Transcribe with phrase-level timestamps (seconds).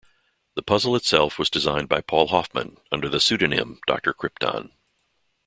[0.55, 4.13] The puzzle itself was designed by Paul Hoffman under the pseudonym "Dr.
[4.15, 4.71] Crypton".